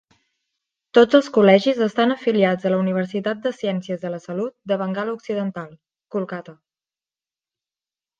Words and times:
Tots 0.97 1.17
els 1.17 1.27
col·legis 1.33 1.81
estan 1.87 2.13
afiliats 2.15 2.65
a 2.65 2.71
la 2.75 2.79
Universitat 2.83 3.43
de 3.43 3.51
Ciències 3.57 4.01
de 4.05 4.11
la 4.13 4.21
Salut 4.23 4.55
de 4.71 4.79
Bengala 4.83 5.15
Occidental, 5.19 5.69
Kolkata. 6.17 6.57